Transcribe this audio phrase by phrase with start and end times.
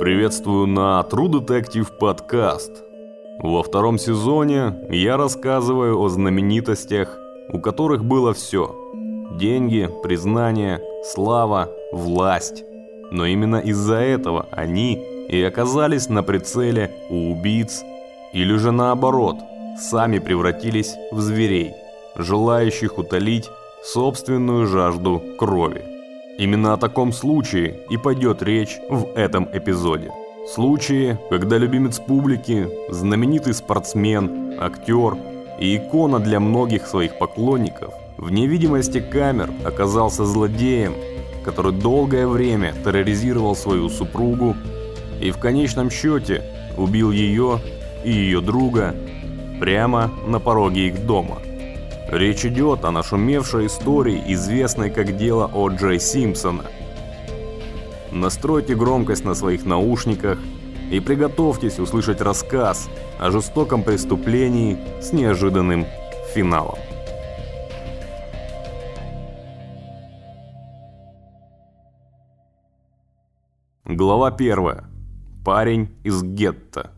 [0.00, 2.82] Приветствую на True Detective подкаст.
[3.40, 7.16] Во втором сезоне я рассказываю о знаменитостях,
[7.52, 8.74] у которых было все.
[9.38, 12.64] Деньги, признание, слава, власть.
[13.12, 14.94] Но именно из-за этого они
[15.28, 17.84] и оказались на прицеле у убийц,
[18.32, 19.36] или же наоборот,
[19.78, 21.74] сами превратились в зверей,
[22.16, 23.48] желающих утолить
[23.82, 25.84] собственную жажду крови.
[26.38, 30.10] Именно о таком случае и пойдет речь в этом эпизоде.
[30.54, 35.16] Случаи, когда любимец публики, знаменитый спортсмен, актер
[35.58, 40.94] и икона для многих своих поклонников в невидимости камер оказался злодеем,
[41.44, 44.56] который долгое время терроризировал свою супругу
[45.20, 46.42] и в конечном счете
[46.76, 47.60] убил ее
[48.04, 48.94] и ее друга
[49.60, 51.38] прямо на пороге их дома.
[52.08, 56.64] Речь идет о нашумевшей истории, известной как дело о Джей Симпсона.
[58.10, 60.38] Настройте громкость на своих наушниках
[60.90, 62.88] и приготовьтесь услышать рассказ
[63.20, 65.84] о жестоком преступлении с неожиданным
[66.34, 66.78] финалом.
[73.84, 74.80] Глава 1.
[75.44, 76.90] Парень из гетто.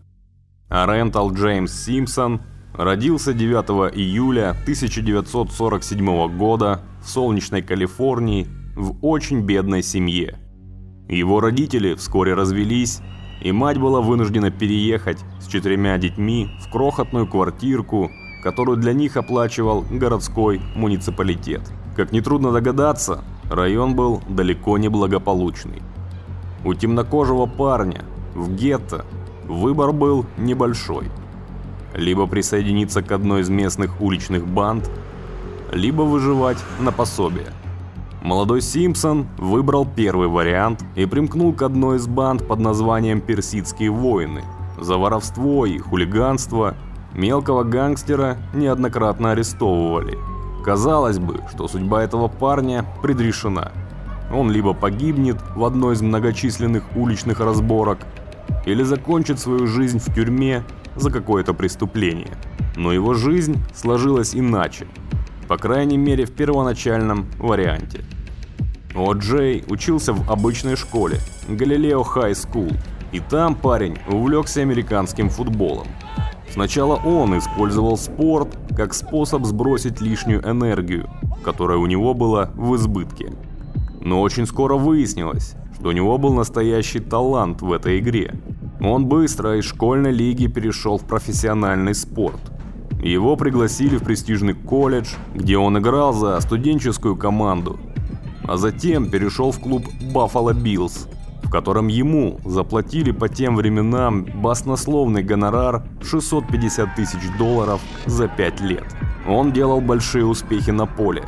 [0.69, 2.42] Рентал Джеймс Симпсон
[2.74, 10.38] родился 9 июля 1947 года в солнечной Калифорнии в очень бедной семье.
[11.08, 13.00] Его родители вскоре развелись,
[13.42, 18.10] и мать была вынуждена переехать с четырьмя детьми в крохотную квартирку,
[18.42, 21.62] которую для них оплачивал городской муниципалитет.
[21.96, 25.82] Как нетрудно догадаться, район был далеко не благополучный.
[26.64, 28.04] У темнокожего парня
[28.34, 29.04] в гетто
[29.48, 31.06] выбор был небольшой.
[31.94, 34.91] Либо присоединиться к одной из местных уличных банд,
[35.72, 37.48] либо выживать на пособие.
[38.22, 44.44] Молодой Симпсон выбрал первый вариант и примкнул к одной из банд под названием «Персидские воины».
[44.78, 46.75] За воровство и хулиганство
[47.15, 50.19] мелкого гангстера неоднократно арестовывали.
[50.65, 53.72] Казалось бы, что судьба этого парня предрешена–
[54.32, 57.98] он либо погибнет в одной из многочисленных уличных разборок,
[58.66, 60.62] или закончит свою жизнь в тюрьме
[60.97, 62.37] за какое-то преступление.
[62.77, 64.87] Но его жизнь сложилась иначе,
[65.49, 68.05] по крайней мере в первоначальном варианте.
[68.95, 72.71] О Джей учился в обычной школе, Galileo High School,
[73.12, 75.87] и там парень увлекся американским футболом.
[76.53, 81.09] Сначала он использовал спорт как способ сбросить лишнюю энергию,
[81.45, 83.33] которая у него была в избытке.
[84.01, 88.34] Но очень скоро выяснилось, что у него был настоящий талант в этой игре.
[88.82, 92.41] Он быстро из школьной лиги перешел в профессиональный спорт.
[93.02, 97.78] Его пригласили в престижный колледж, где он играл за студенческую команду,
[98.44, 101.08] а затем перешел в клуб Buffalo Bills,
[101.42, 108.84] в котором ему заплатили по тем временам баснословный гонорар 650 тысяч долларов за 5 лет.
[109.28, 111.24] Он делал большие успехи на поле,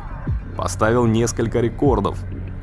[0.57, 2.17] поставил несколько рекордов,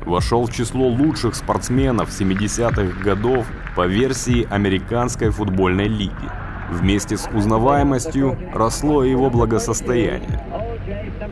[0.05, 3.45] вошел в число лучших спортсменов 70-х годов
[3.75, 6.29] по версии Американской футбольной лиги.
[6.69, 10.39] Вместе с узнаваемостью росло его благосостояние.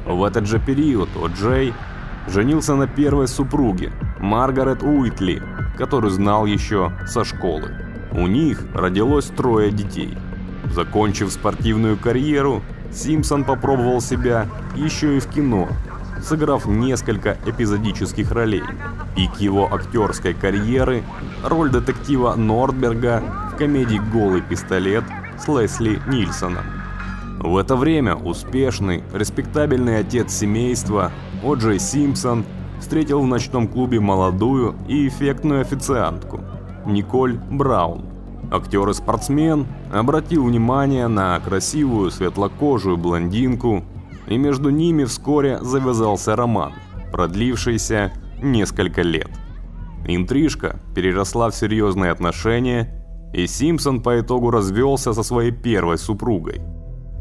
[0.05, 1.73] В этот же период О'Джей
[2.27, 5.41] женился на первой супруге, Маргарет Уитли,
[5.77, 7.72] которую знал еще со школы.
[8.11, 10.17] У них родилось трое детей.
[10.66, 12.61] Закончив спортивную карьеру,
[12.91, 15.69] Симпсон попробовал себя еще и в кино–
[16.21, 18.63] сыграв несколько эпизодических ролей.
[19.19, 21.03] Пик его актерской карьеры–
[21.44, 23.22] роль детектива Нордберга
[23.52, 25.03] в комедии «Голый пистолет»
[25.38, 26.63] с Лесли Нильсоном.
[27.40, 31.12] В это время успешный, респектабельный отец семейства
[31.44, 32.46] О'Джей Симпсон
[32.80, 36.40] встретил в ночном клубе молодую и эффектную официантку
[36.86, 38.06] Николь Браун.
[38.53, 43.84] Актер и спортсмен обратил внимание на красивую светлокожую блондинку
[44.28, 46.72] и между ними вскоре завязался роман,
[47.12, 49.30] продлившийся несколько лет.
[50.07, 56.62] Интрижка переросла в серьезные отношения, и Симпсон по итогу развелся со своей первой супругой.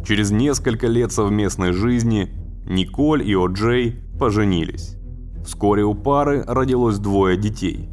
[0.07, 2.33] Через несколько лет совместной жизни
[2.65, 4.97] Николь и О'Джей поженились.
[5.45, 7.89] Вскоре у пары родилось двое детей.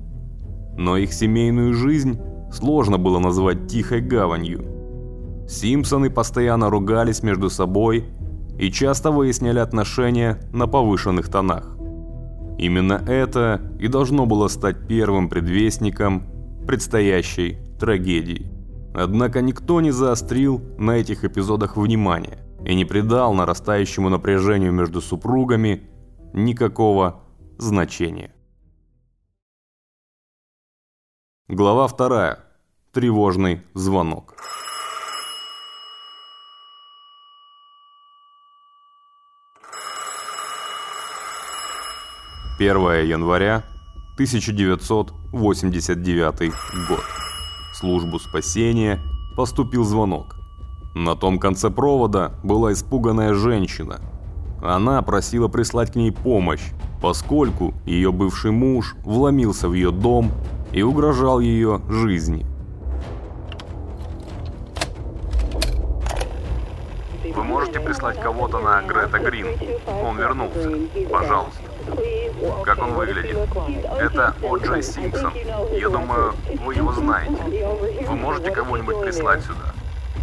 [0.78, 2.20] Но их семейную жизнь
[2.52, 5.46] сложно было назвать тихой гаванью.
[5.48, 8.06] Симпсоны постоянно ругались между собой
[8.58, 11.75] и часто выясняли отношения на повышенных тонах.
[12.58, 16.24] Именно это и должно было стать первым предвестником
[16.66, 18.52] предстоящей трагедии.
[18.94, 25.90] Однако никто не заострил на этих эпизодах внимания и не придал нарастающему напряжению между супругами
[26.34, 27.24] никакого
[27.58, 28.34] значения.
[31.48, 32.40] Глава вторая.
[32.94, 34.36] Тревожный звонок.
[42.58, 43.64] 1 января
[44.14, 46.54] 1989
[46.88, 47.04] год.
[47.74, 49.02] В службу спасения
[49.36, 50.38] поступил звонок.
[50.94, 54.00] На том конце провода была испуганная женщина.
[54.64, 56.72] Она просила прислать к ней помощь,
[57.02, 60.32] поскольку ее бывший муж вломился в ее дом
[60.72, 62.46] и угрожал ее жизни.
[67.36, 69.48] Вы можете прислать кого-то на Грета Грин?
[70.06, 70.72] Он вернулся.
[71.12, 71.75] Пожалуйста.
[72.64, 73.38] Как он выглядит?
[74.00, 75.34] Это О.Джей Симпсон.
[75.72, 76.34] Я думаю,
[76.64, 77.78] вы его знаете.
[78.08, 79.74] Вы можете кого-нибудь прислать сюда?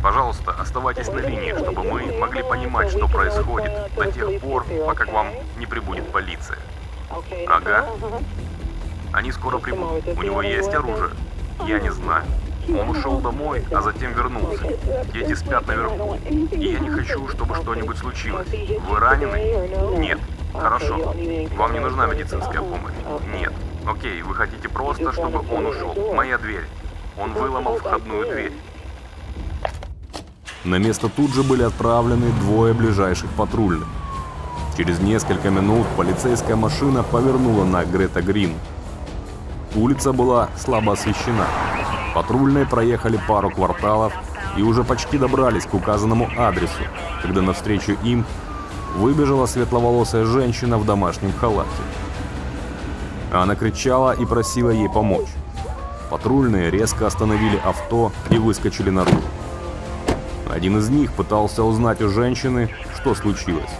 [0.02, 5.12] Пожалуйста, оставайтесь на линии, чтобы мы могли понимать, что происходит, до тех пор, пока к
[5.12, 5.28] вам
[5.58, 6.58] не прибудет полиция.
[7.48, 7.86] Ага.
[9.12, 10.06] Они скоро прибудут.
[10.16, 11.10] У него есть оружие?
[11.66, 12.24] Я не знаю.
[12.68, 14.64] Он ушел домой, а затем вернулся.
[15.12, 16.16] Дети спят наверху.
[16.50, 18.48] И я не хочу, чтобы что-нибудь случилось.
[18.88, 19.98] Вы ранены?
[19.98, 20.18] Нет.
[20.52, 21.14] Хорошо.
[21.56, 22.92] Вам не нужна медицинская помощь?
[23.32, 23.52] Нет.
[23.86, 25.94] Окей, вы хотите просто, чтобы он ушел.
[26.14, 26.64] Моя дверь.
[27.20, 28.52] Он выломал входную дверь.
[30.64, 33.88] На место тут же были отправлены двое ближайших патрульных.
[34.76, 38.54] Через несколько минут полицейская машина повернула на Грета Грин.
[39.74, 41.46] Улица была слабо освещена.
[42.14, 44.12] Патрульные проехали пару кварталов
[44.56, 46.82] и уже почти добрались к указанному адресу,
[47.22, 48.24] когда навстречу им
[48.96, 51.70] выбежала светловолосая женщина в домашнем халате.
[53.32, 55.28] Она кричала и просила ей помочь.
[56.10, 59.22] Патрульные резко остановили авто и выскочили наружу.
[60.50, 63.70] Один из них пытался узнать у женщины, что случилось.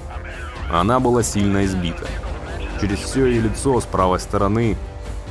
[0.73, 2.07] Она была сильно избита.
[2.81, 4.79] Через все ее лицо с правой стороны,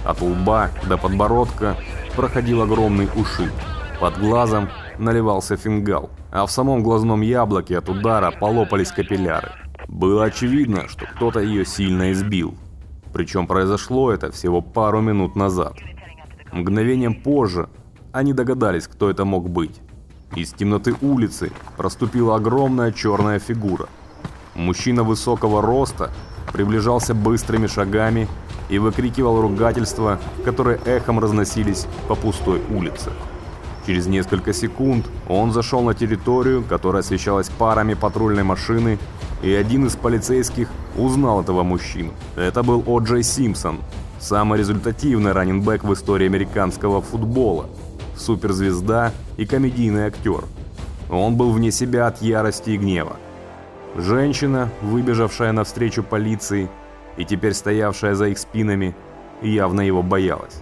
[0.05, 1.75] от лба до подбородка,
[2.15, 3.51] проходил огромный ушиб.
[3.99, 4.69] Под глазом
[4.99, 9.51] наливался фингал, а в самом глазном яблоке от удара полопались капилляры.
[9.91, 12.55] Было очевидно, что кто-то ее сильно избил.
[13.11, 15.73] Причем произошло это всего пару минут назад.
[16.53, 17.67] Мгновением позже
[18.13, 19.81] они догадались, кто это мог быть.
[20.33, 23.89] Из темноты улицы проступила огромная черная фигура.
[24.55, 26.09] Мужчина высокого роста
[26.53, 28.29] приближался быстрыми шагами
[28.69, 33.11] и выкрикивал ругательства, которые эхом разносились по пустой улице.
[33.85, 38.97] Через несколько секунд он зашел на территорию, которая освещалась парами патрульной машины,
[39.41, 42.11] и один из полицейских узнал этого мужчину.
[42.35, 43.79] Это был О.Джей Симпсон,
[44.19, 47.67] самый результативный раненбэк в истории американского футбола–
[48.21, 50.45] суперзвезда и комедийный актер.
[51.09, 53.17] Он был вне себя от ярости и гнева.
[53.95, 56.69] Женщина, выбежавшая навстречу полиции
[57.17, 58.95] и теперь стоявшая за их спинами,
[59.41, 60.61] явно его боялась.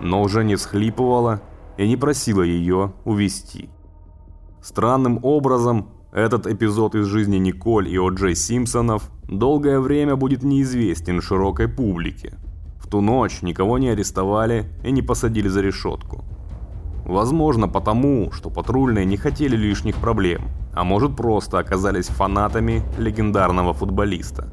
[0.00, 1.40] Но уже не всхлипывала
[1.78, 3.70] и не просила ее увести.
[4.62, 11.68] Странным образом, этот эпизод из жизни Николь и О.Джей Симпсонов долгое время будет неизвестен широкой
[11.68, 12.38] публике.
[12.80, 16.24] В ту ночь никого не арестовали и не посадили за решетку.
[17.04, 24.50] Возможно потому, что патрульные не хотели лишних проблем, а может просто оказались фанатами легендарного футболиста.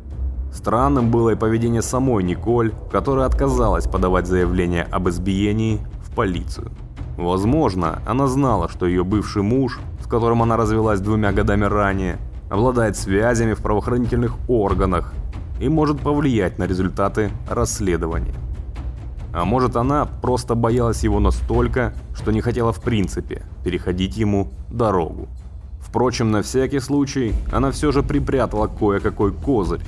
[0.51, 6.71] Странным было и поведение самой Николь, которая отказалась подавать заявление об избиении в полицию.
[7.23, 12.97] Возможно, она знала, что ее бывший муж, с которым она развелась двумя годами ранее, обладает
[12.97, 15.13] связями в правоохранительных органах
[15.59, 18.33] и может повлиять на результаты расследования.
[19.33, 25.27] А может она просто боялась его настолько, что не хотела в принципе переходить ему дорогу.
[25.79, 29.81] Впрочем, на всякий случай, она все же припрятала кое-какой козырь.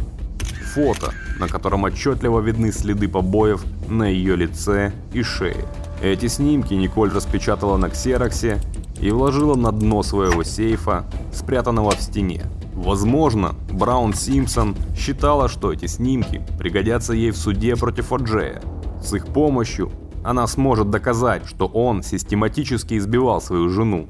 [0.74, 5.66] Фото, на котором отчетливо видны следы побоев на ее лице и шее.
[6.06, 8.62] Эти снимки Николь распечатала на ксероксе
[9.02, 12.44] и вложила на дно своего сейфа, спрятанного в стене.
[12.76, 18.62] Возможно, Браун Симпсон считала, что эти снимки пригодятся ей в суде против О'Джея,
[19.02, 19.92] с их помощью
[20.24, 24.08] она сможет доказать, что он систематически избивал свою жену.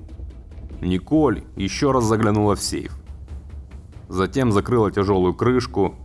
[0.82, 2.92] Николь еще раз заглянула в сейф.
[4.10, 5.96] Затем закрыла тяжелую крышку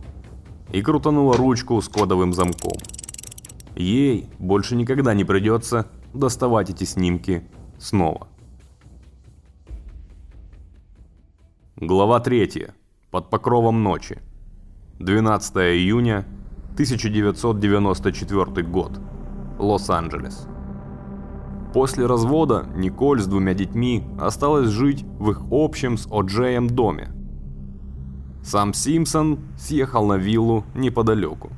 [0.71, 2.77] и крутанула ручку с кодовым замком.
[3.81, 7.43] Ей больше никогда не придется доставать эти снимки
[7.79, 8.27] снова.
[11.77, 12.67] Глава 3.
[13.09, 14.19] Под покровом ночи.
[14.99, 16.27] 12 июня
[16.73, 18.99] 1994 год.
[19.57, 20.47] Лос-Анджелес.
[21.73, 27.09] После развода Николь с двумя детьми осталась жить в их общем с О'Джеем доме.
[28.43, 31.49] Сам Симпсон съехал на виллу неподалеку.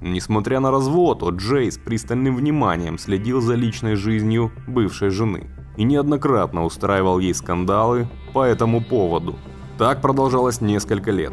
[0.00, 5.82] Несмотря на развод, о Джей с пристальным вниманием следил за личной жизнью бывшей жены и
[5.82, 9.36] неоднократно устраивал ей скандалы по этому поводу.
[9.76, 11.32] Так продолжалось несколько лет.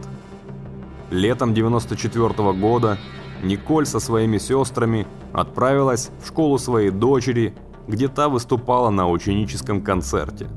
[1.12, 2.98] Летом 94 -го года
[3.44, 7.54] Николь со своими сестрами отправилась в школу своей дочери,
[7.88, 10.48] где та выступала на ученическом концерте.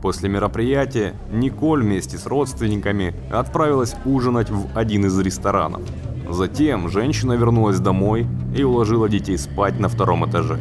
[0.00, 5.82] После мероприятия Николь вместе с родственниками отправилась ужинать в один из ресторанов.
[6.28, 10.60] Затем женщина вернулась домой и уложила детей спать на втором этаже.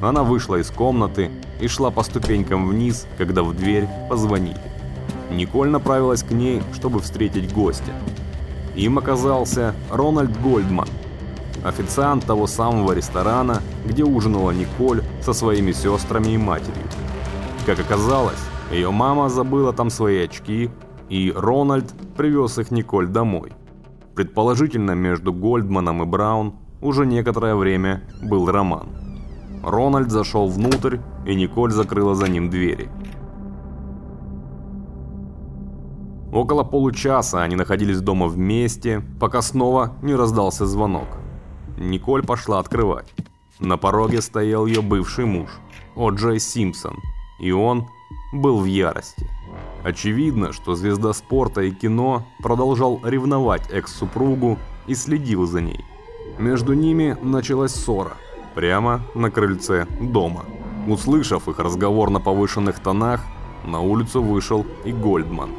[0.00, 1.30] Она вышла из комнаты
[1.60, 4.60] и шла по ступенькам вниз, когда в дверь позвонили.
[5.30, 7.92] Николь направилась к ней, чтобы встретить гостя.
[8.74, 10.88] Им оказался Рональд Гольдман,
[11.62, 16.88] официант того самого ресторана, где ужинала Николь со своими сестрами и матерью.
[17.64, 20.68] Как оказалось, ее мама забыла там свои очки,
[21.08, 23.52] и Рональд привез их Николь домой.
[24.14, 28.88] Предположительно, между Гольдманом и Браун уже некоторое время был роман.
[29.62, 32.90] Рональд зашел внутрь, и Николь закрыла за ним двери.
[36.32, 41.08] Около получаса они находились дома вместе, пока снова не раздался звонок.
[41.78, 43.12] Николь пошла открывать.
[43.60, 45.50] На пороге стоял ее бывший муж,
[45.94, 46.96] О'Джей Симпсон,
[47.38, 47.86] и он
[48.32, 49.28] был в ярости.
[49.84, 55.84] Очевидно, что звезда спорта и кино продолжал ревновать экс-супругу и следил за ней.
[56.38, 58.12] Между ними началась ссора,
[58.54, 60.44] прямо на крыльце дома.
[60.86, 63.20] Услышав их разговор на повышенных тонах,
[63.64, 65.50] на улицу вышел и Гольдман.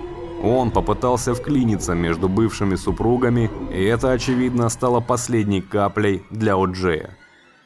[0.43, 7.11] Он попытался вклиниться между бывшими супругами, и это, очевидно, стало последней каплей для О'Джея.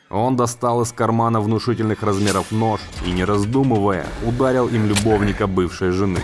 [0.10, 6.22] Он достал из кармана внушительных размеров нож и, не раздумывая, ударил им любовника бывшей жены.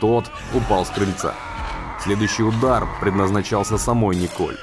[0.00, 1.34] Тот упал с крыльца.
[2.02, 4.56] Следующий удар предназначался самой Николь.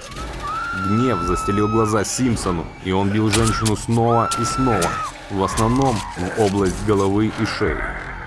[0.87, 4.89] Гнев застелил глаза Симпсону, и он бил женщину снова и снова,
[5.29, 7.77] в основном в область головы и шеи.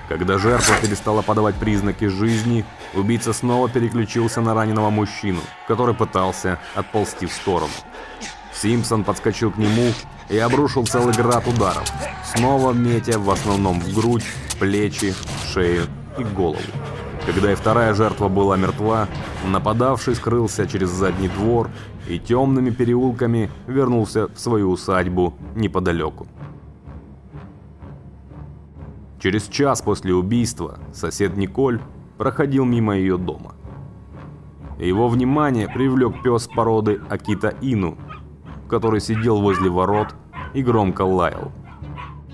[0.09, 2.64] Когда жертва перестала подавать признаки жизни,
[2.95, 7.73] убийца снова переключился на раненого мужчину, который пытался отползти в сторону.
[8.66, 9.92] Симпсон подскочил к нему
[10.28, 11.85] и обрушил целый град ударов,
[12.35, 14.25] снова метя в основном в грудь,
[14.58, 15.14] плечи,
[15.52, 15.85] шею
[16.18, 16.58] и голову.
[17.26, 19.06] Когда и вторая жертва была мертва,
[19.46, 21.70] нападавший скрылся через задний двор
[22.08, 26.26] и темными переулками вернулся в свою усадьбу неподалеку.
[29.20, 31.80] Через час после убийства сосед Николь
[32.18, 33.54] проходил мимо ее дома.
[34.80, 37.96] Его внимание привлек пес породы Акита Ину,
[38.68, 40.14] который сидел возле ворот
[40.54, 41.52] и громко лаял.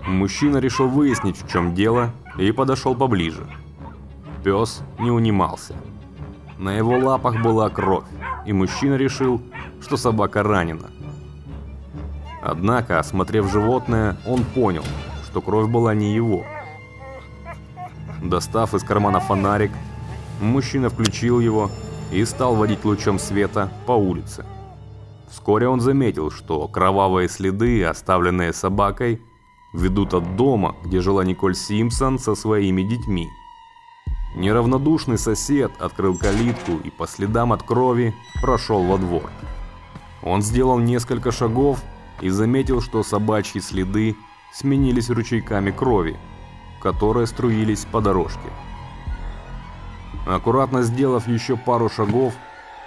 [0.06, 3.46] Мужчина решил выяснить, в чем дело, и подошел поближе.
[4.42, 5.74] Пес не унимался.
[6.58, 8.04] На его лапах была кровь,
[8.46, 9.40] и мужчина решил,
[9.80, 10.90] что собака ранена.
[12.42, 14.84] Однако, осмотрев животное, он понял,
[15.24, 16.44] что кровь была не его.
[18.20, 19.70] Достав из кармана фонарик,
[20.40, 21.70] мужчина включил его
[22.10, 24.44] и стал водить лучом света по улице.
[25.32, 29.22] Вскоре он заметил, что кровавые следы, оставленные собакой,
[29.72, 33.30] ведут от дома, где жила Николь Симпсон со своими детьми.
[34.36, 39.30] Неравнодушный сосед открыл калитку и по следам от крови прошел во двор.
[40.22, 41.80] Он сделал несколько шагов
[42.20, 44.14] и заметил, что собачьи следы
[44.52, 46.18] сменились ручейками крови,
[46.82, 48.50] которые струились по дорожке.
[50.26, 52.34] Аккуратно сделав еще пару шагов,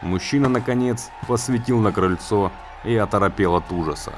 [0.02, 2.52] Мужчина, наконец, посветил на крыльцо
[2.84, 4.14] и оторопел от ужаса.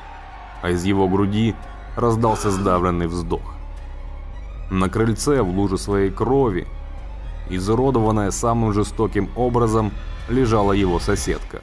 [0.62, 1.56] А из его груди
[1.96, 3.56] раздался сдавленный вздох.
[4.70, 6.68] На крыльце в луже своей крови,
[7.50, 9.92] изуродованная самым жестоким образом,
[10.30, 11.62] лежала его соседка,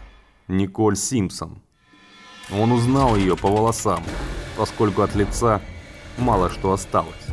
[0.49, 1.59] Николь Симпсон.
[2.51, 4.03] Он узнал ее по волосам,
[4.57, 5.61] поскольку от лица
[6.17, 7.27] мало что осталось.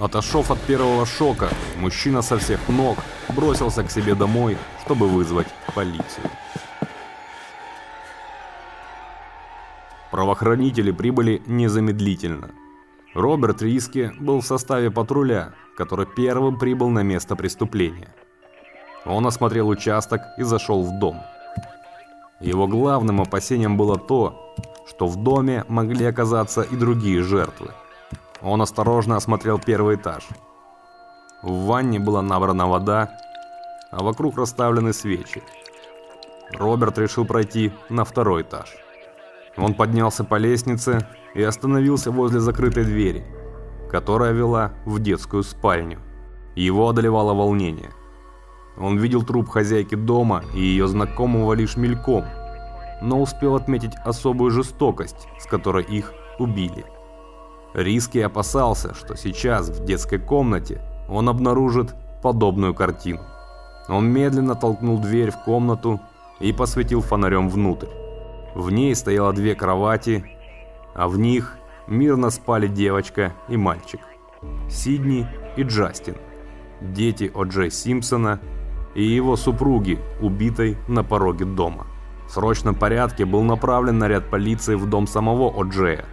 [0.00, 2.96] Отошов от первого шока, мужчина со всех ног
[3.36, 6.24] бросился к себе домой, чтобы вызвать полицию.
[10.10, 12.50] Правоохранители прибыли незамедлительно.
[13.12, 18.08] Роберт Риски был в составе патруля, который первым прибыл на место преступления.
[19.04, 21.20] Он осмотрел участок и зашел в дом.
[22.40, 24.54] Его главным опасением было то,
[24.88, 27.70] что в доме могли оказаться и другие жертвы.
[28.42, 30.26] Он осторожно осмотрел первый этаж.
[31.42, 33.10] В ванне была набрана вода,
[33.90, 35.42] а вокруг расставлены свечи.
[36.52, 38.74] Роберт решил пройти на второй этаж.
[39.56, 43.24] Он поднялся по лестнице и остановился возле закрытой двери,
[43.90, 45.98] которая вела в детскую спальню.
[46.56, 47.90] Его одолевало волнение.
[48.78, 52.24] Он видел труп хозяйки дома и ее знакомого лишь мельком,
[53.02, 56.84] но успел отметить особую жестокость, с которой их убили.
[57.74, 63.20] Риски опасался, что сейчас в детской комнате он обнаружит подобную картину.
[63.88, 66.00] Он медленно толкнул дверь в комнату
[66.40, 67.88] и посветил фонарем внутрь.
[68.54, 70.24] В ней стояло две кровати,
[70.94, 74.00] а в них мирно спали девочка и мальчик.
[74.68, 76.16] Сидни и Джастин,
[76.80, 78.40] дети О'Джей Симпсона
[78.94, 81.86] и его супруги, убитой на пороге дома.
[82.26, 86.04] В срочном порядке был направлен наряд полиции в дом самого О'Джея,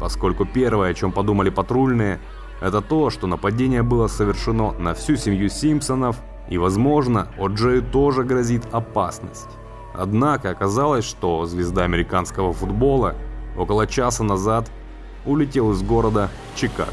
[0.00, 2.18] поскольку первое, о чем подумали патрульные,
[2.60, 6.16] это то, что нападение было совершено на всю семью Симпсонов
[6.48, 9.48] и, возможно, О'Джею тоже грозит опасность.
[9.94, 13.14] Однако оказалось, что звезда американского футбола
[13.56, 14.70] около часа назад
[15.26, 16.90] улетел из города Чикаго.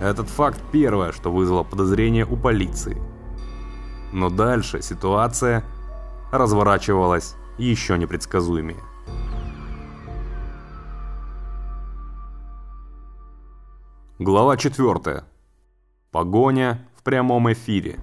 [0.00, 3.00] Этот факт первое, что вызвало подозрение у полиции.
[4.12, 5.64] Но дальше ситуация
[6.32, 8.82] разворачивалась еще непредсказуемее.
[14.18, 15.24] Глава 4.
[16.10, 17.96] Погоня в прямом эфире.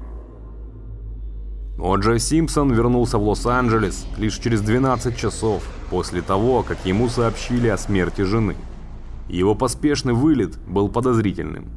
[1.80, 7.80] О'Джей Симпсон вернулся в Лос-Анджелес лишь через 12 часов после того, как ему сообщили о
[7.80, 8.56] смерти жены.
[9.28, 11.72] Его поспешный вылет был подозрительным.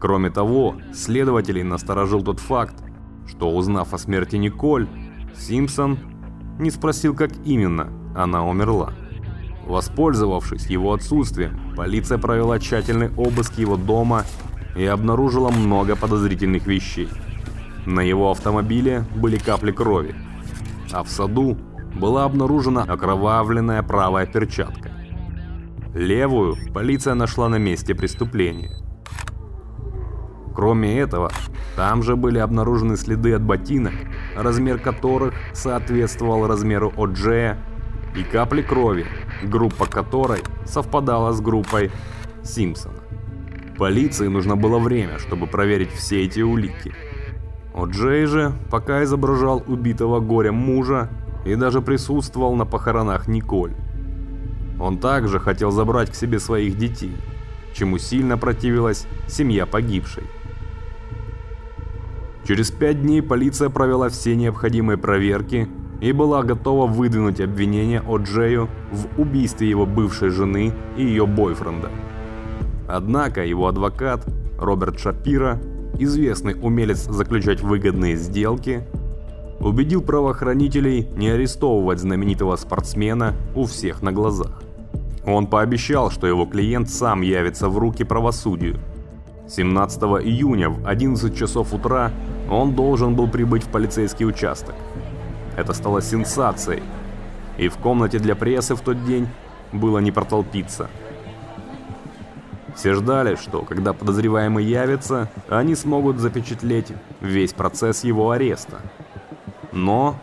[0.00, 2.82] Кроме того, следователей насторожил тот факт,
[3.28, 4.88] что узнав о смерти Николь,
[5.36, 6.00] Симпсон
[6.58, 8.92] не спросил, как именно она умерла.
[9.66, 14.24] Воспользовавшись его отсутствием, полиция провела тщательный обыск его дома
[14.76, 17.08] и обнаружила много подозрительных вещей.
[17.84, 20.14] На его автомобиле были капли крови,
[20.92, 21.58] а в саду
[21.94, 24.92] была обнаружена окровавленная правая перчатка.
[25.94, 28.70] Левую полиция нашла на месте преступления.
[30.54, 31.32] Кроме этого,
[31.74, 33.94] там же были обнаружены следы от ботинок,
[34.36, 37.58] размер которых соответствовал размеру О'Джея,
[38.16, 39.06] и капли крови,
[39.42, 41.90] группа которой совпадала с группой
[42.42, 43.00] Симпсона.
[43.78, 46.94] Полиции нужно было время, чтобы проверить все эти улики.
[47.74, 51.10] О'Джей же пока изображал убитого горем мужа
[51.44, 53.74] и даже присутствовал на похоронах Николь.
[54.80, 57.16] Он также хотел забрать к себе своих детей,
[57.74, 60.24] чему сильно противилась семья погибшей.
[62.46, 65.68] Через пять дней полиция провела все необходимые проверки
[66.00, 71.90] и была готова выдвинуть обвинение О'Джею в убийстве его бывшей жены и ее бойфренда.
[72.88, 74.26] Однако его адвокат
[74.58, 75.60] Роберт Шапира
[75.98, 78.86] известный умелец заключать выгодные сделки,
[79.60, 84.62] убедил правоохранителей не арестовывать знаменитого спортсмена у всех на глазах.
[85.26, 88.78] Он пообещал, что его клиент сам явится в руки правосудию.
[89.48, 92.12] 17 июня в 11 часов утра
[92.50, 94.74] он должен был прибыть в полицейский участок.
[95.56, 96.82] Это стало сенсацией,
[97.58, 99.28] и в комнате для прессы в тот день
[99.72, 100.88] было не протолпиться–
[102.76, 106.92] все ждали, что когда подозреваемый явится, они смогут запечатлеть
[107.22, 108.80] весь процесс его ареста.
[109.72, 110.16] Но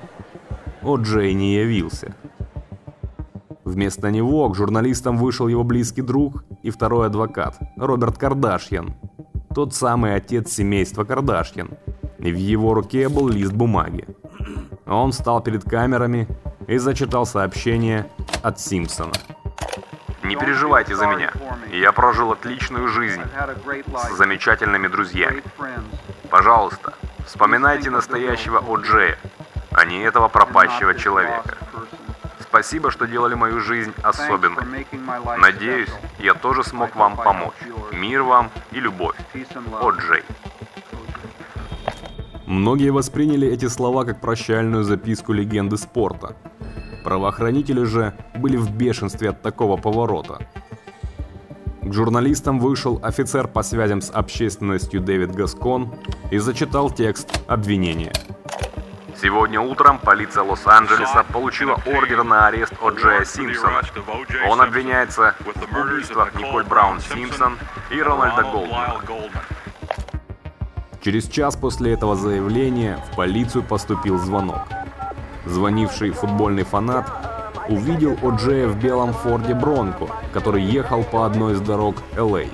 [0.84, 2.16] О'Джей не явился.
[3.64, 8.94] Вместо него к журналистам вышел его близкий друг и второй адвокат, Роберт Кардашьян,
[9.56, 11.72] тот самый отец семейства Кардашьян,
[12.20, 14.06] и в его руке был лист бумаги.
[14.86, 16.28] Он встал перед камерами
[16.68, 18.10] и зачитал сообщение
[18.42, 19.14] от Симпсона.
[20.24, 21.32] Не переживайте за меня.
[21.72, 25.44] Я прожил отличную жизнь с замечательными друзьями.
[26.30, 26.94] Пожалуйста,
[27.26, 29.18] вспоминайте настоящего О'Джея,
[29.72, 31.58] а не этого пропащего человека.
[32.40, 34.86] Спасибо, что делали мою жизнь особенной.
[35.38, 37.56] Надеюсь, я тоже смог вам помочь.
[37.92, 39.16] Мир вам и любовь.
[39.82, 40.24] О'Джей.
[42.46, 46.36] Многие восприняли эти слова как прощальную записку легенды спорта.
[47.04, 50.48] Правоохранители же были в бешенстве от такого поворота.
[51.82, 55.94] К журналистам вышел офицер по связям с общественностью Дэвид Гаскон
[56.32, 58.14] и зачитал текст обвинения.
[59.22, 63.82] Сегодня утром полиция Лос-Анджелеса получила ордер на арест О'Джея Симпсона.
[64.50, 67.58] Он обвиняется в убийствах Николь Браун Симпсон
[67.90, 69.02] и Рональда Голдмана.
[71.04, 74.62] Через час после этого заявления в полицию поступил звонок.
[75.46, 77.12] Звонивший футбольный фанат
[77.68, 82.46] увидел О'Джея в белом Форде Бронко, который ехал по одной из дорог Л.А.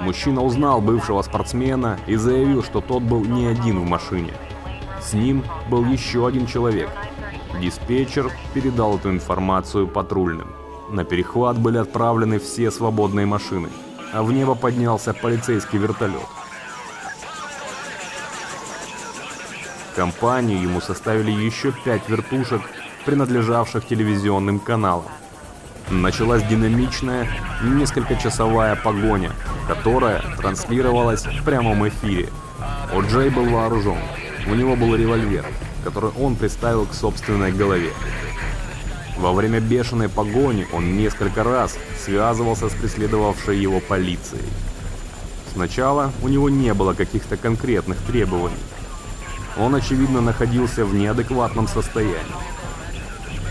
[0.00, 4.34] Мужчина узнал бывшего спортсмена и заявил, что тот был не один в машине.
[5.00, 6.90] С ним был еще один человек.
[7.58, 10.52] Диспетчер передал эту информацию патрульным.
[10.90, 13.70] На перехват были отправлены все свободные машины,
[14.12, 16.37] а в небо поднялся полицейский вертолет.
[19.98, 22.62] Компанию ему составили еще пять вертушек,
[23.04, 25.08] принадлежавших телевизионным каналам.
[25.90, 27.28] Началась динамичная,
[27.64, 29.32] несколько часовая погоня,
[29.66, 32.28] которая транслировалась в прямом эфире.
[32.94, 33.98] О'Джей был вооружен.
[34.46, 35.44] У него был револьвер,
[35.82, 37.90] который он приставил к собственной голове.
[39.16, 44.46] Во время бешеной погони он несколько раз связывался с преследовавшей его полицией.
[45.52, 48.54] Сначала у него не было каких-то конкретных требований.
[49.58, 52.16] Он, очевидно, находился в неадекватном состоянии.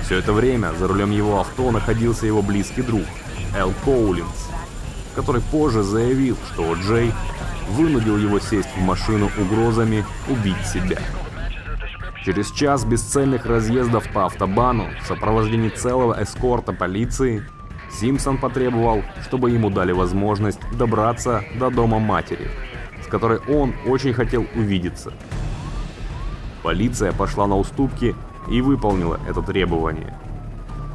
[0.04, 3.04] Все это время за рулем его авто находился его близкий друг,
[3.56, 4.50] Эл Коулинс,
[5.15, 7.12] который позже заявил, что Джей
[7.72, 10.98] вынудил его сесть в машину угрозами убить себя.
[12.24, 17.46] Через час бесцельных разъездов по автобану в сопровождении целого эскорта полиции
[17.91, 22.50] Симпсон потребовал, чтобы ему дали возможность добраться до дома матери,
[23.04, 25.13] с которой он очень хотел увидеться.
[26.63, 28.15] Полиция пошла на уступки
[28.50, 30.13] и выполнила это требование.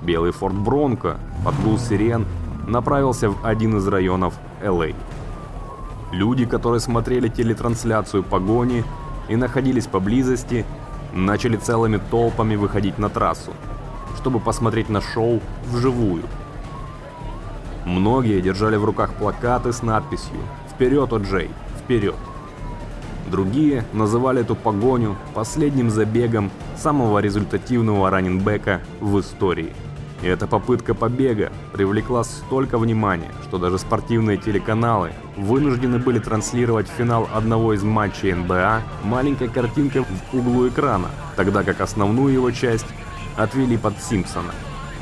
[0.03, 2.27] Белый Форд Бронко под гул сирен
[2.66, 4.92] направился в один из районов Л.А.
[6.12, 8.85] Люди, которые смотрели телетрансляцию погони
[9.29, 10.66] и находились поблизости,
[11.12, 13.53] начали целыми толпами выходить на трассу,
[14.16, 16.25] чтобы посмотреть на шоу вживую.
[17.85, 20.38] Многие держали в руках плакаты с надписью
[20.70, 21.51] «Вперед, О'Джей!
[21.79, 22.32] Вперед!».
[23.33, 29.73] Другие называли эту погоню последним забегом самого результативного раненбека в истории.
[30.21, 37.27] И эта попытка побега привлекла столько внимания, что даже спортивные телеканалы вынуждены были транслировать финал
[37.33, 42.87] одного из матчей НБА маленькой картинкой в углу экрана, тогда как основную его часть
[43.38, 44.53] отвели под Симпсона.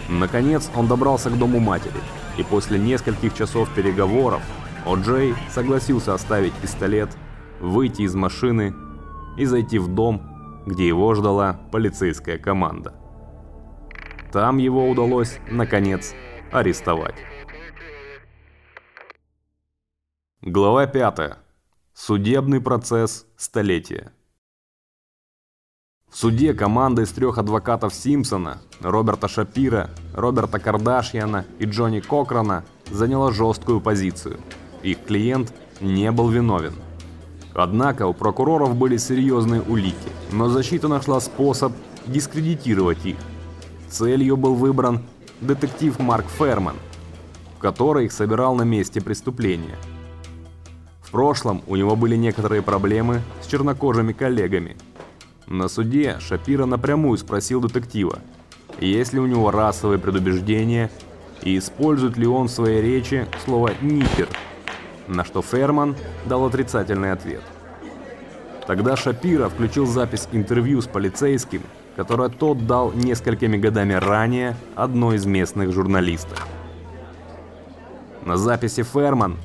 [0.08, 2.00] Наконец он добрался к дому матери,
[2.38, 4.40] и после нескольких часов переговоров
[4.86, 7.10] О'Джей согласился оставить пистолет,
[7.60, 8.74] выйти из машины
[9.36, 12.94] и зайти в дом, где его ждала полицейская команда.
[14.32, 16.14] Там его удалось, наконец,
[16.52, 17.16] арестовать.
[20.42, 21.38] Глава 5.
[21.92, 24.12] Судебный процесс столетия.
[26.08, 33.30] В суде команда из трех адвокатов Симпсона, Роберта Шапира, Роберта Кардашьяна и Джонни Кокрана заняла
[33.30, 34.40] жесткую позицию.
[34.82, 36.74] Их клиент не был виновен.
[37.54, 39.96] Однако у прокуроров были серьезные улики,
[40.32, 41.72] но защита нашла способ
[42.06, 43.16] дискредитировать их.
[43.88, 45.02] Целью был выбран
[45.40, 46.76] детектив Марк Ферман,
[47.58, 49.76] который их собирал на месте преступления.
[51.02, 54.76] В прошлом у него были некоторые проблемы с чернокожими коллегами–
[55.50, 58.20] на суде Шапира напрямую спросил детектива,
[58.80, 60.92] есть ли у него расовые предубеждения
[61.42, 64.28] и использует ли он в своей речи слово «ниппер»,
[65.10, 65.96] на что Ферман
[66.26, 67.42] дал отрицательный ответ.
[68.66, 71.62] Тогда Шапира включил запись интервью с полицейским,
[71.96, 76.46] которое тот дал несколькими годами ранее одной из местных журналистов.
[78.24, 79.36] На записи Ферман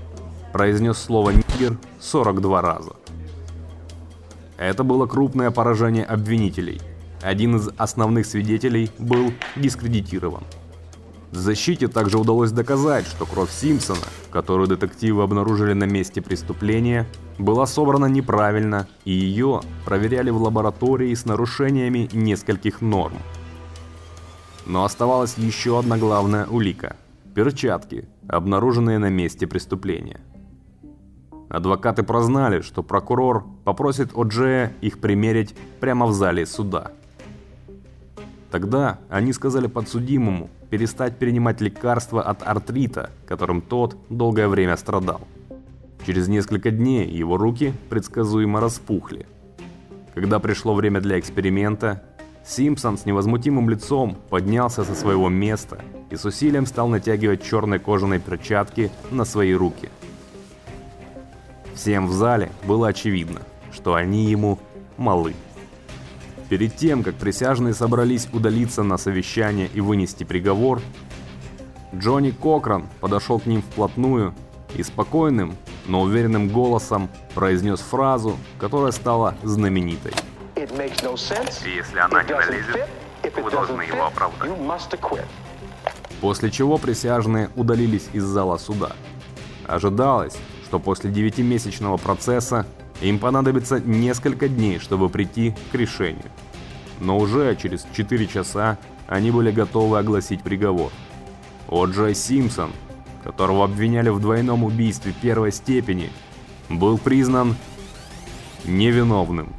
[0.54, 2.92] произнес слово «нигер» 42 раза.
[4.58, 6.80] Это было крупное поражение обвинителей.
[7.22, 10.44] Один из основных свидетелей был дискредитирован.
[11.32, 17.08] Защите также удалось доказать, что кровь Симпсона, которую детективы обнаружили на месте преступления,
[17.38, 23.18] была собрана неправильно, и ее проверяли в лаборатории с нарушениями нескольких норм.
[24.66, 26.96] Но оставалась еще одна главная улика–
[27.36, 30.22] перчатки, обнаруженные на месте преступления.
[31.50, 36.92] Адвокаты прознали, что прокурор попросит О'Джея их примерить прямо в зале суда.
[38.50, 45.22] Тогда они сказали подсудимому перестать принимать лекарства от артрита, которым тот долгое время страдал.
[46.06, 49.26] Через несколько дней его руки предсказуемо распухли.
[50.14, 52.04] Когда пришло время для эксперимента,
[52.46, 58.20] Симпсон с невозмутимым лицом поднялся со своего места и с усилием стал натягивать черные кожаные
[58.20, 59.90] перчатки на свои руки–
[61.76, 64.58] Всем в зале было очевидно, что они ему
[64.98, 65.36] малы.
[66.50, 70.82] Перед тем, как присяжные собрались удалиться на совещание и вынести приговор,
[71.94, 74.36] Джонни Кокран подошел к ним вплотную
[74.76, 75.56] и спокойным,
[75.88, 80.14] но уверенным голосом произнес фразу, которая стала знаменитой.
[80.56, 82.90] Если она не налезет,
[83.44, 84.52] вы должны его оправдать.
[86.22, 88.92] После чего присяжные удалились из зала суда.
[89.68, 92.66] Ожидалось, что после девятимесячного процесса
[93.02, 96.32] им понадобится несколько дней, чтобы прийти к решению.
[97.00, 98.78] Но уже через 4 часа
[99.08, 100.92] они были готовы огласить приговор.
[101.68, 102.72] О'Джай Симпсон,
[103.24, 106.10] которого обвиняли в двойном убийстве первой степени,
[106.70, 107.56] был признан
[108.66, 109.54] невиновным.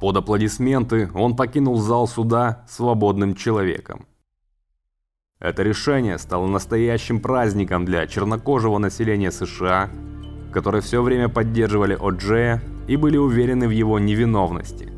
[0.00, 4.06] Под аплодисменты он покинул зал суда свободным человеком.
[5.38, 9.88] Это решение стало настоящим праздником для чернокожего населения США,
[10.52, 14.88] которые все время поддерживали О'Джея и были уверены в его невиновности.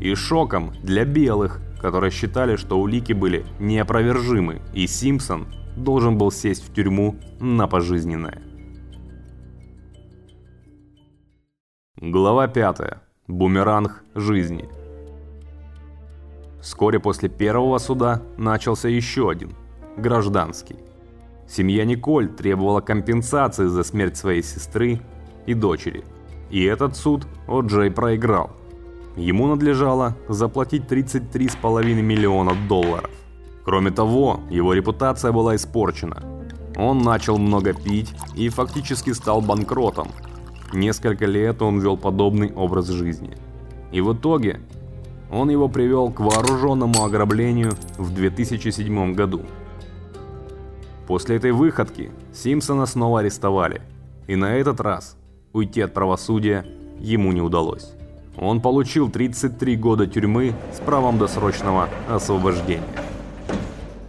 [0.00, 5.46] И шоком для белых, которые считали, что улики были неопровержимы, и Симпсон
[5.76, 8.42] должен был сесть в тюрьму на пожизненное.
[11.96, 12.78] Глава 5.
[13.26, 14.68] Бумеранг жизни.
[16.60, 19.52] Вскоре после первого суда начался еще один,
[19.96, 20.76] гражданский.
[21.48, 25.00] Семья Николь требовала компенсации за смерть своей сестры
[25.46, 26.04] и дочери.
[26.50, 28.50] И этот суд О'Джей проиграл.
[29.16, 33.10] Ему надлежало заплатить 33,5 миллиона долларов.
[33.64, 36.22] Кроме того, его репутация была испорчена.
[36.76, 40.08] Он начал много пить и фактически стал банкротом–
[40.72, 43.36] Несколько лет он вел подобный образ жизни.
[43.90, 44.60] И в итоге
[45.30, 49.42] он его привел к вооруженному ограблению в 2007 году.
[51.08, 53.82] После этой выходки Симпсона снова арестовали,
[54.28, 55.16] и на этот раз
[55.52, 56.64] уйти от правосудия
[57.00, 57.94] ему не удалось.
[58.36, 62.84] Он получил 33 года тюрьмы с правом досрочного освобождения.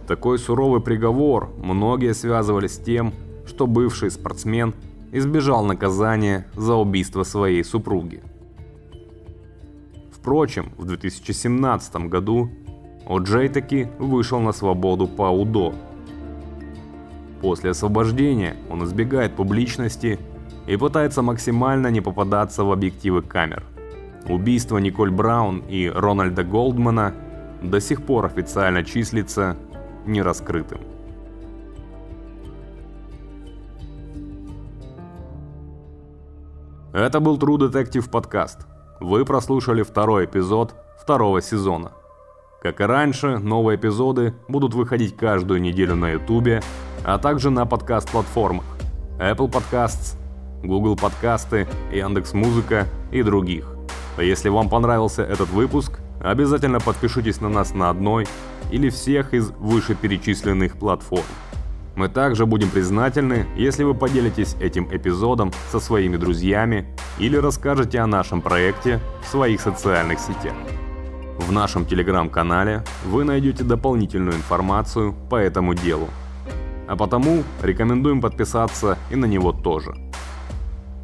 [0.06, 3.12] Такой суровый приговор многие связывали с тем,
[3.44, 4.74] что бывший спортсмен–
[5.12, 8.22] избежал наказания за убийство своей супруги.
[10.12, 12.50] Впрочем, в 2017 году
[13.06, 15.74] О'Джей таки вышел на свободу по УДО.
[17.40, 20.18] После освобождения он избегает публичности
[20.66, 23.64] и пытается максимально не попадаться в объективы камер.
[24.28, 27.14] Убийство Николь Браун и Рональда Голдмана
[27.62, 29.56] до сих пор официально числится
[30.06, 30.80] нераскрытым.
[36.92, 38.66] Это был True Detective подкаст.
[39.00, 41.92] Вы прослушали второй эпизод второго сезона.
[42.60, 46.62] Как и раньше, новые эпизоды будут выходить каждую неделю на YouTube,
[47.04, 48.64] а также на подкаст-платформах
[49.18, 50.16] Apple Podcasts,
[50.62, 53.74] Google Подкасты, Яндекс.Музыка и других.
[54.18, 58.26] Если вам понравился этот выпуск, обязательно подпишитесь на нас на одной
[58.70, 61.24] или всех из вышеперечисленных платформ.
[61.96, 66.86] Мы также будем признательны, если вы поделитесь этим эпизодом со своими друзьями
[67.18, 70.54] или расскажете о нашем проекте в своих социальных сетях.
[71.38, 76.08] В нашем телеграм-канале вы найдете дополнительную информацию по этому делу.
[76.90, 79.94] А потому рекомендуем подписаться и на него тоже.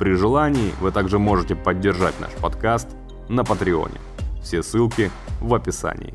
[0.00, 2.88] При желании вы также можете поддержать наш подкаст
[3.28, 4.00] на Патреоне.
[4.42, 6.14] Все ссылки в описании.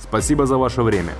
[0.00, 1.12] Спасибо за ваше время.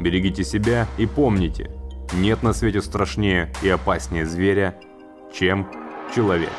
[0.00, 1.70] Берегите себя и помните–
[2.12, 4.74] нет на свете страшнее и опаснее зверя,
[5.32, 5.66] чем
[6.14, 6.50] человек.